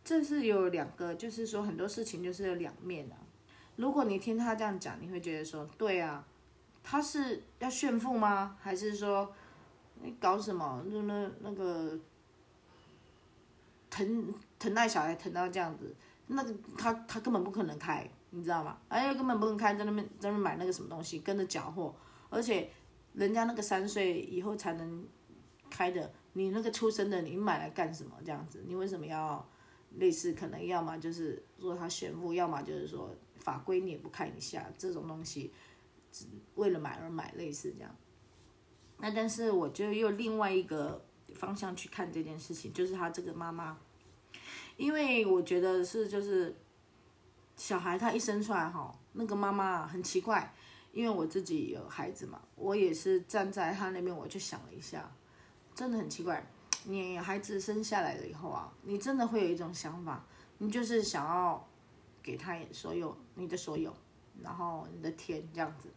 [0.05, 3.17] 这是有两个，就是说很多事情就是有两面的。
[3.77, 6.27] 如果你听他这样讲，你会觉得说，对啊，
[6.83, 8.57] 他是要炫富吗？
[8.61, 9.33] 还是说
[10.03, 10.83] 你搞什么？
[10.87, 11.99] 那那那个
[13.91, 14.33] 疼？
[14.59, 18.77] 疼爱小孩疼到这样子，那个他他根本不可能开，你知道吗？
[18.91, 21.95] 哎呀，根本不能开，在那边在那边买那个什么东西，跟着搅和，
[22.29, 22.71] 而且
[23.15, 25.03] 人家那个三岁以后才能
[25.71, 28.13] 开的，你那个出生的，你买来干什么？
[28.25, 29.49] 这样子，你为什么要
[29.97, 30.33] 类似？
[30.35, 35.53] 可能要么就是说他炫富，要么就是说法规你也不看一下，这种东西
[36.13, 37.97] 只为了买而买，类似这样。
[38.99, 41.03] 那但是我就又另外一个
[41.35, 43.79] 方向去看这件事情，就是他这个妈妈。
[44.77, 46.57] 因为我觉得是就是
[47.55, 50.55] 小孩他一生出来哈，那个妈妈很奇怪，
[50.93, 55.13] 因为我自己有孩子嘛，我也是站在他那边，我就想了一下，
[55.75, 56.45] 真的很奇怪。
[56.85, 60.25] 你孩子生下来了以后啊，你真的会有一种想法，
[60.59, 61.67] 你就是想要
[62.23, 63.95] 给他所有你的所有，
[64.43, 65.89] 然后你的天这样子，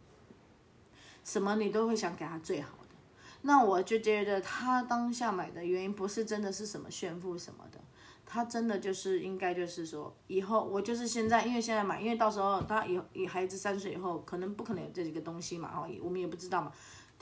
[1.24, 2.94] 什么你都会想给他最好的。
[3.42, 7.78] 那我就觉得他当下买的原因不是真的是什么炫富什么的。
[8.26, 16.72] 他真的就是应该就是说，以后我就是现在，因为现在买，因为到时候他以以孩子三岁以后，可能不可能有这几个东西嘛，哦，我们也不知道嘛。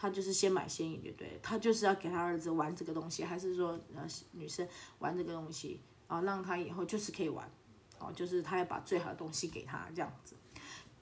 [0.02, 4.66] 他就是先买先赢，就对，他就是要给他儿子玩这个东西，还是说呃女生
[4.98, 7.48] 玩这个东西啊，让他以后就是可以玩，
[8.00, 10.34] 哦，就是他要把最好的东西给他这样子，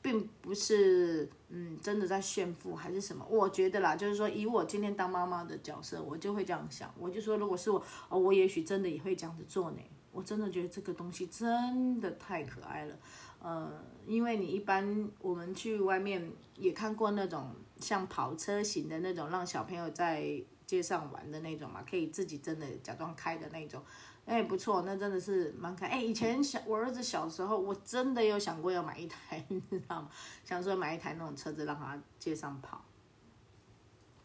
[0.02, 3.26] 并不是嗯真的在炫富还是什么。
[3.30, 9.78] 我觉得啦，就是说以我今天当妈妈的角色，我就会这样想，我就说如果是我，哦，我也许真的也会这样子做呢。
[10.12, 12.98] 我真的觉得这个东西真的太可爱了，
[13.40, 23.82] 呃，因为你一般我们去外面也看过那种像跑车型的那种，让小朋友在街上玩的那种嘛，可以自己真的假装开的那种，
[24.26, 25.92] 哎，不错，那真的是蛮可爱。
[25.92, 30.10] 哎，以前小我儿子小时候，我真的有想过要买一台， 你知道吗？
[30.44, 32.84] 想说买一台那种车子让他街上跑，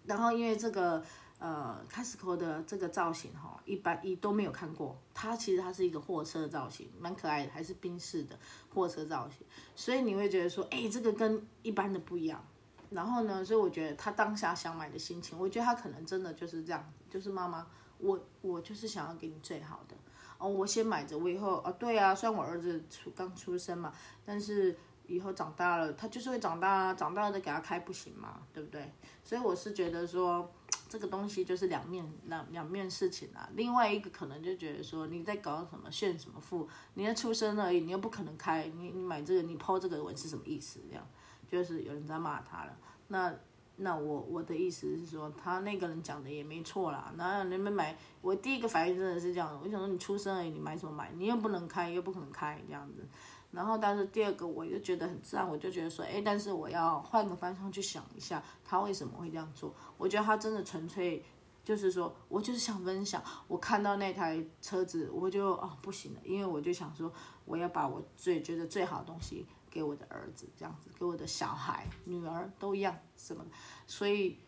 [0.05, 1.03] 然后因为这个。
[1.37, 4.97] 呃，Casco 的这个造型哈，一般一都没有看过。
[5.13, 8.39] 它其实它是一个货车造型，蛮可爱的，还是宾士的
[8.73, 9.45] 货车造型。
[9.75, 12.41] 所以你会觉得说，哎，这个跟一般的不一样。
[12.89, 17.65] 然后呢，所以我觉得他当下想买的心情，我觉得他可能真的就是这样，就是妈妈，
[17.99, 19.95] 我我就是想要给你最好的
[20.37, 23.93] 哦，我先买着，我以后啊，对啊，虽然我儿子出刚出生嘛，
[24.25, 28.41] 但是以后长大了，他就是会长大啊，长大了再给他开不行吗？
[28.53, 28.93] 对不对？
[29.23, 30.51] 所以我是觉得说。
[30.87, 33.49] 这个东西就是两面两两面事情啊。
[33.55, 40.79] 另外一个可能就觉得说你在搞什么炫什么富，你在出生而已，你又不可能开，你你买这个你抛这个文是什么意思？
[40.87, 41.05] 这样
[41.55, 42.77] 就是有人在骂他了。
[43.07, 43.33] 那
[43.77, 47.13] 那我我的意思是说，他那个人讲的也没错啦。
[47.15, 51.11] 那你们买，我第一个反应真的是这样，我想说你出生而已，你买什么买？
[51.15, 53.07] 你又不能开，又不可能开这样子。
[53.51, 59.73] 然后，但是第二个我又觉得很自然，我就觉得说，哎，但是我要换个方向去想一下，他为什么会这样做？
[59.97, 61.23] 我觉得他真的纯粹
[61.63, 67.11] 就是说，我就是想分享，我看到那台车子，我就哦不行了，因为我就想说，
[67.45, 73.45] 我要把我最觉得最好的东西给我的儿子，这样子，给我的小孩、女儿都一样什么，
[73.85, 74.39] 所以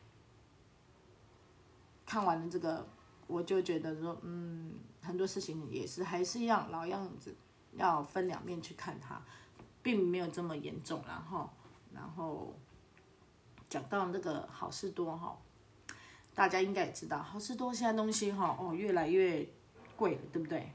[2.06, 2.88] 看完了这个，
[3.28, 7.36] 我就觉得说，嗯，很多事情也是还是一样老样子。
[7.74, 9.22] 要分两面去看它，
[9.84, 11.48] 并没有这么严重，然后，
[11.94, 12.56] 然后
[13.70, 15.38] 讲到那个好事多哈，
[16.34, 19.48] 大家应该也知道，好事多现在东西哈哦越来越
[19.96, 20.72] 贵了，对不对？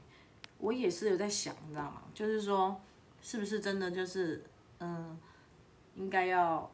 [0.59, 2.03] 我也是有在想，你知道吗？
[2.13, 2.79] 就是说，
[3.23, 4.43] 是不是真的就是
[4.79, 5.17] 嗯，
[5.95, 6.69] 应该要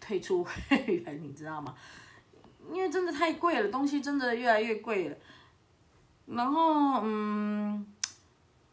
[0.00, 1.74] 退出会员， 你知道吗？
[2.72, 5.16] 因为真的太贵了，东西真的越来越贵了。
[6.26, 7.86] 然后嗯，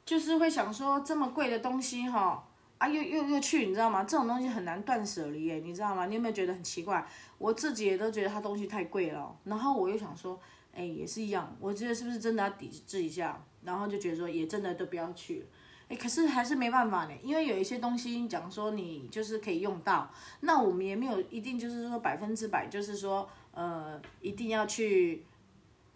[0.04, 2.46] 就是会想说，这么贵的东西哈，
[2.80, 4.04] 啊又又又去，你知道吗？
[4.04, 6.08] 这种东西很难断舍离耶，你知道吗？
[6.08, 7.08] 你有没有觉得很奇怪？
[7.38, 9.38] 我自己也都觉得它东西太贵了。
[9.44, 10.38] 然后我又想说，
[10.74, 13.40] 哎，也是一样，我觉得是不是真的要抵制一下？
[13.64, 15.46] 然后就觉得说，也真的都不要去了。
[15.88, 25.24] 哎，可是还是没办法呢，因为有一些东西讲说你就是可以用到，那我们也没有一定就是说百分之百，就是说呃一定要去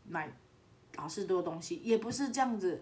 [0.08, 0.32] 买。
[0.98, 2.82] 好市多东西也不是这样子，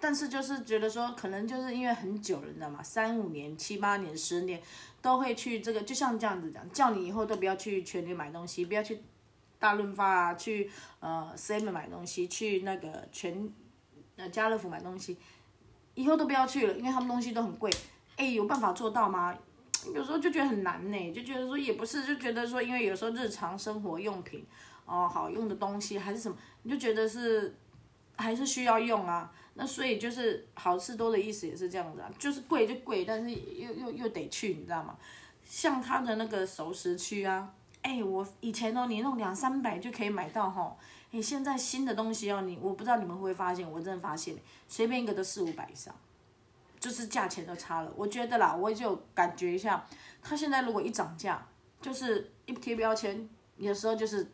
[0.00, 2.82] 但是就是觉得说，可能就是因为很久了，你知道吗？
[2.82, 4.58] 三五年、七八年、十年
[5.02, 9.02] 都会去这个，就像这样子讲，叫你以后都不要去全联买东西，不要去
[9.58, 13.52] 大润发啊，去呃 Sam 买东西，去那个全
[14.16, 15.18] 呃家乐福买东西，
[15.94, 17.70] 以后都不要去了，因为他们东西都很贵。
[18.16, 19.36] 哎，有办法做到吗？
[19.94, 24.44] 有时候就觉得很难呢，就觉得说也不是，就觉得说，因为有时候日常生活用品。
[24.84, 27.54] 哦，好用的东西还是什么，你就觉得是
[28.16, 29.32] 还是需要用啊。
[29.54, 34.96] 那所以就是好事多的意思也是这样子啊，就是贵就贵，但是又又又得去，你知道吗？
[35.44, 37.48] 像他的那个熟食区啊，
[37.82, 40.76] 哎，我以前哦，你弄两三百就可以买到哈
[41.12, 44.36] 你，现在新的东西哦，你我不知道你们会不会发现，我真的发现，
[44.68, 45.94] 随便一个都四五百以上，
[46.80, 47.92] 就是价钱都差了。
[47.96, 49.86] 我觉得啦，我就感觉一下，
[50.20, 51.46] 他现在如果一涨价，
[51.80, 54.26] 就是一贴标签，有时候就是。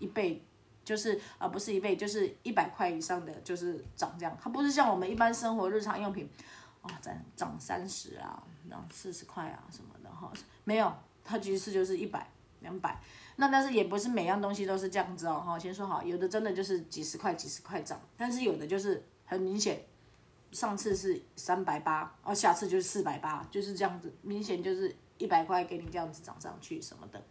[0.00, 0.42] 一倍，
[0.84, 4.36] 就是啊，不是一倍，就是一百块以上的，就是涨这样。
[4.42, 6.28] 它不是像我们一般生活日常用品，
[6.82, 10.32] 啊，涨涨三十啊，然后四十块啊什么的哈，
[10.64, 10.92] 没有，
[11.24, 12.28] 它其实就是一百、
[12.64, 13.00] 两百。
[13.36, 19.80] 那但是也不是每样东西都是这样子哦，哈，先说好，有的真的就是几十块、几十块涨，但是有的就是很明显，
[20.50, 27.22] 上次是三百八，哦，下次就是四百八，就是这样子，明显就是一百块给你这样子涨上去什么的。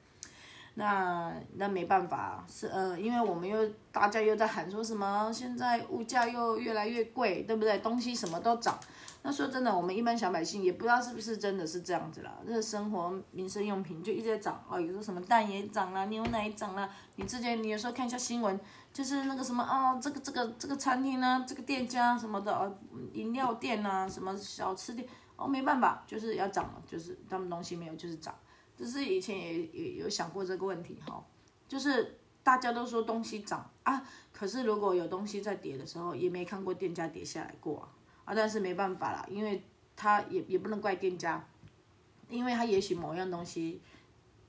[0.76, 7.78] 那那没办法，是呃，因为我们又大家又在喊说什么，现在物价又越来越贵，对不对？
[7.78, 8.80] 东西什么都涨。
[9.26, 12.38] 那说真的，我们一般小百姓也不知道是不是真的是这样子啦。
[12.46, 16.90] 这个生活民生用品就一直在涨哦，有时候什么蛋也涨了，牛奶涨了。
[17.16, 18.60] 你之前你有时候看一下新闻，
[18.92, 22.78] 就是那个什么啊，这个这个这个餐厅呢，这个店家什么的哦，
[23.14, 25.08] 饮料店呐，什么小吃店
[25.38, 28.36] 哦，没办法，就是要涨了，就是他们东西没有，就是涨。
[28.76, 31.24] 只是以前也也有想过这个问题哈，
[31.66, 37.88] 就是大家都说东西涨啊，可是如果有东西在跌的时候，也没看过店家跌下来过啊，
[38.26, 39.62] 啊，但是没办法啦，因为
[39.96, 41.46] 他也也不能怪店家，
[42.30, 43.82] 因为他也许某样东西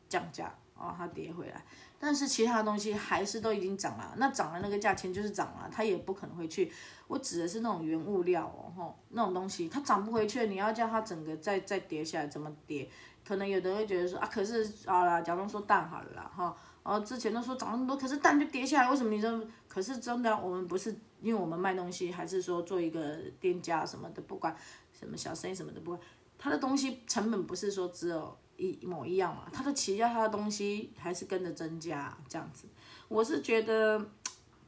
[0.09, 1.65] 降价哦，他跌回来，
[1.99, 6.73] 但是其他东西还是都已经涨了，那涨了那个价钱就是涨了，他也不可能回去。
[7.07, 12.89] 我指的是那种原物料哦，吼，那种东西它涨不回去，你要叫它整个再再跌下来，怎么跌？
[13.27, 19.47] 可能有的人会觉得说啊，可是啊啦，假如说蛋好了，哈，然后之前都说涨那么多，可是蛋就跌下来，为什么你这？
[19.75, 24.57] 可是真的，我们不是因为我们卖东西，还是说做一个店家什么的，不管
[24.93, 26.01] 什么小生意什么的，不管
[26.39, 32.69] 他的东西成本不是说只有一一模一样嘛，他的企业他的东西还是跟着增加这样子。
[33.09, 34.09] 我是觉得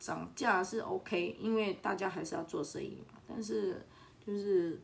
[0.00, 3.86] 涨价是 OK，因为大家还是要做生意嘛，但是
[4.26, 4.80] 就是。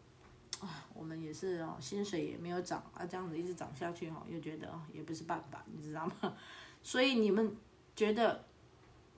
[0.60, 6.32] 啊，我们也是哦，薪水也没有涨啊，这样子一直涨下去哦，又觉得哦也不是办法，你知道吗？
[6.84, 7.56] 所以你们
[7.96, 8.44] 觉得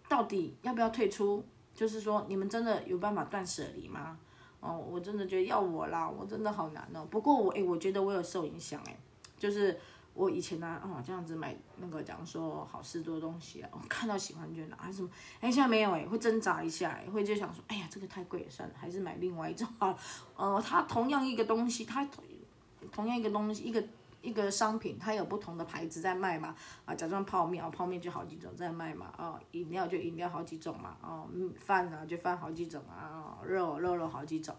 [0.09, 1.45] 到底要不要退出？
[1.75, 4.19] 就是说你们真的有办法断舍离吗？
[4.61, 7.07] 哦，我真的觉得要我啦，我真的好难哦。
[7.11, 8.97] 不过我诶，我觉得我有受影响诶，
[9.39, 9.79] 就是。
[10.17, 15.11] 我以前呢、啊，哦，这样子买那个，讲说好市多东西啊，我看到喜欢就拿，还是什么？
[15.41, 19.93] 哎，现在没有哎，会挣扎一下，会就想说，哎呀，这个太贵了，算了，还是买另外一种啊。
[20.37, 22.23] 呃，它同样一个东西，它同
[22.93, 23.85] 同样一个东西，一个
[24.25, 26.57] 一个商品，它有不同的牌子在卖嘛。
[26.85, 29.07] 啊，假装泡面啊，泡面就好几种在卖嘛。
[29.17, 30.97] 啊，饮料就饮料好几种嘛。
[31.03, 33.39] 哦，饭啊就饭好几种啊。
[33.45, 34.55] 肉肉肉好几种。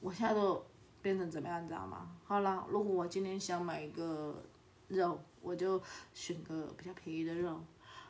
[0.00, 0.64] 我现在都
[1.02, 2.10] 变成怎么样，你知道吗？
[2.24, 4.42] 好了，如果我今天想买一个。
[4.90, 5.80] 肉我就
[6.12, 7.62] 选个比较便宜的肉，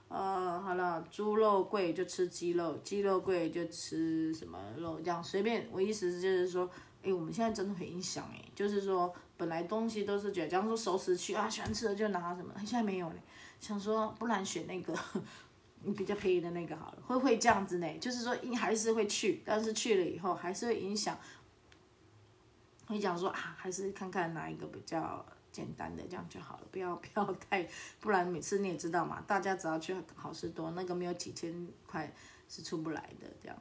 [0.09, 5.69] 呃，好了，猪肉贵就吃鸡肉，鸡肉贵就吃什么肉，这样随便。
[5.71, 6.71] 我意思就是说，
[7.03, 13.17] 哎，我们现在真的很影响哎，就是说本来东西都是觉得，假如说熟食区啊，喜欢吃的就拿什么，现在没有嘞，
[13.59, 14.95] 想说不然选那个
[15.97, 17.99] 比较便宜的那个好了，会不会这样子呢？
[17.99, 21.19] 就是说还是会去，但是去了以后还是会影响。
[22.87, 27.67] 会讲说啊，还是看看哪一个比较简单的，这样就好了，不要不要太，
[28.01, 32.13] 不然每次你也知道嘛，大家只要去好市多，那个没有几千块
[32.47, 33.57] 是出不来的，这样。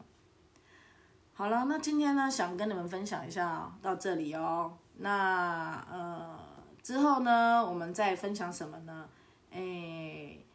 [1.34, 4.76] 好了，那今天呢，想跟你们分享一下到这里哦。
[5.02, 6.40] 那呃
[6.84, 9.06] 之后呢，我们再分享什么呢？
[9.52, 10.46] 诶，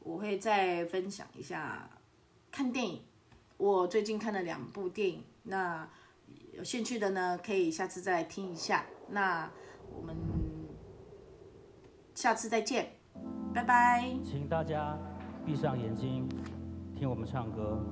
[0.00, 1.88] 我会再分享一下
[2.50, 3.02] 看电影。
[3.56, 5.88] 我最近看了两部电影，那
[6.52, 8.84] 有兴趣的呢，可以下次再来听一下。
[9.08, 9.50] 那
[9.94, 10.16] 我们
[12.14, 12.92] 下次再见，
[13.52, 14.02] 拜拜。
[14.24, 14.96] 请大家
[15.44, 16.28] 闭上眼睛，
[16.96, 17.84] 听我们唱歌。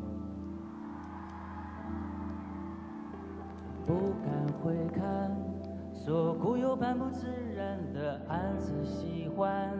[3.87, 5.37] 不敢回看，
[6.09, 9.71] 说固有半不自然的暗自喜欢，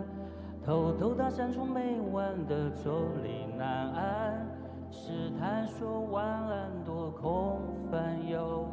[0.63, 4.47] 偷偷搭讪出每晚的坐立难安，
[4.91, 8.69] 试探说晚安多空泛又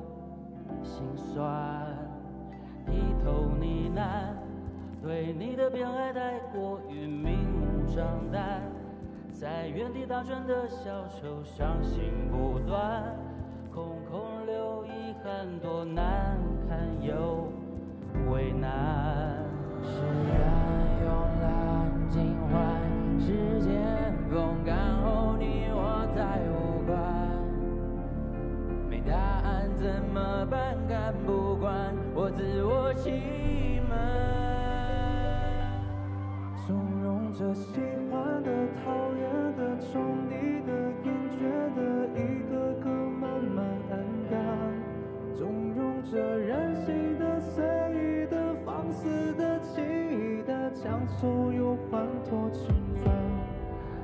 [0.83, 1.97] 心酸，
[2.85, 2.91] 低
[3.23, 4.35] 头呢喃，
[5.01, 8.63] 对你的偏爱太过于明目张胆，
[9.31, 13.15] 在原地打转的小丑伤心不断。
[13.73, 16.37] 空空留遗憾，多难
[17.01, 17.51] 又
[18.31, 19.43] 为难。
[19.83, 20.43] 释然
[21.05, 21.07] 慵
[21.41, 22.53] 懒，尽欢
[23.19, 23.71] 时间
[24.29, 26.93] 风干后，你我再无关。
[28.89, 30.75] 没答案怎么办？
[30.87, 33.93] 看不惯，我自我欺瞒。
[36.65, 38.49] 纵容着喜欢的、
[38.83, 39.14] 讨
[51.19, 52.67] 所有欢脱侵
[53.03, 53.13] 犯。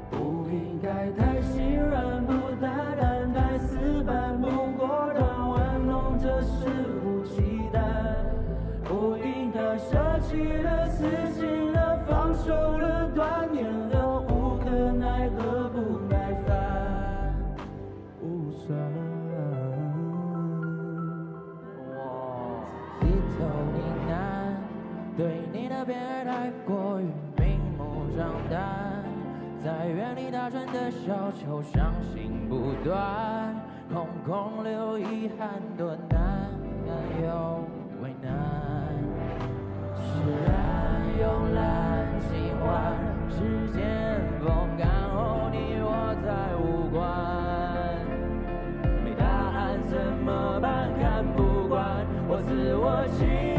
[0.09, 2.31] 不应该太心软，不
[2.61, 2.67] 大
[2.99, 4.47] 胆，太死板，不
[4.77, 6.67] 果断，玩弄着肆
[7.03, 7.41] 无忌
[7.73, 7.81] 惮。
[8.83, 10.87] 不应该舍弃了、
[29.81, 33.55] 在原地打转的小丑伤心不断，
[33.91, 36.51] 空空留遗憾，多难
[36.85, 37.65] 堪又
[37.99, 38.31] 为难。
[39.95, 40.03] 释
[40.45, 42.95] 然慵懒，尽欢
[43.27, 47.01] 时间风干后，你我再无关。
[49.03, 50.93] 没答案怎么办？
[50.99, 53.50] 看不惯，我自我欺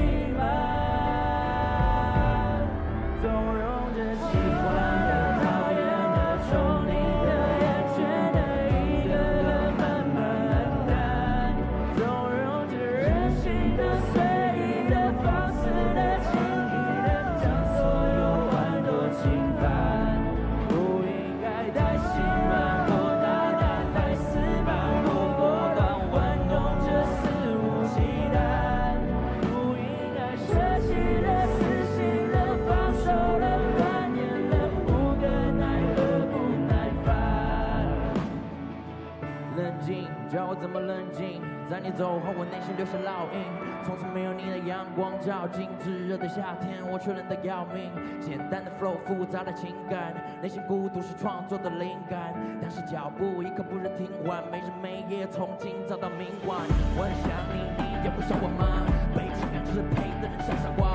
[41.96, 43.44] 走后，我内心留下烙印。
[43.84, 47.90] 从此没有你的阳光照进，炙热的夏天，我却冷得要命。
[48.20, 52.34] 简单的 flow，复杂的情感，内心孤独是创作的灵感。
[52.60, 56.60] 但是脚步一刻不忍停缓，没日没夜从今早到明晚。
[56.96, 58.86] 我很想你，你也会想我吗？
[59.14, 60.91] 被情感支配的人像傻瓜。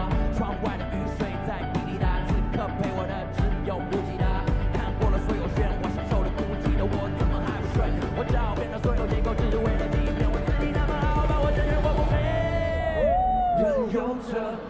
[14.37, 14.66] 有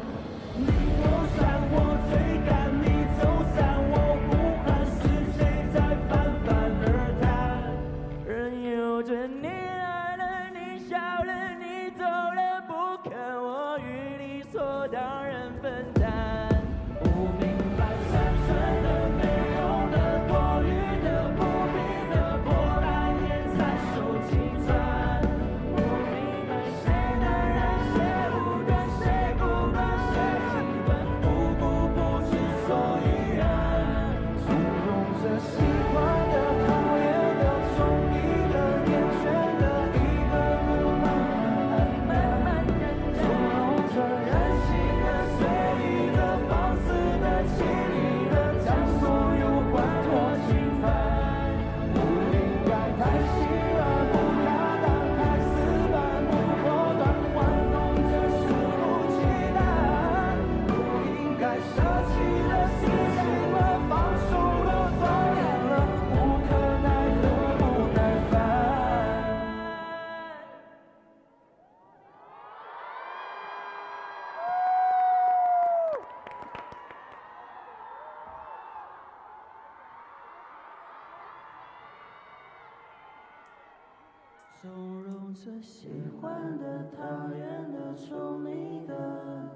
[85.43, 85.87] 最喜
[86.19, 89.51] 欢的、讨厌的、宠溺的、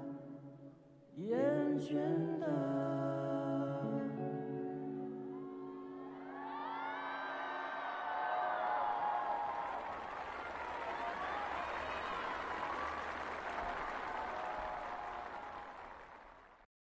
[1.16, 2.81] 厌倦的。